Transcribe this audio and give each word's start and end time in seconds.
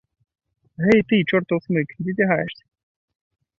Гэй 0.85 1.01
ты, 1.11 1.19
чортаў 1.33 1.61
смык, 1.67 1.87
дзе 2.03 2.11
цягаешся? 2.19 2.63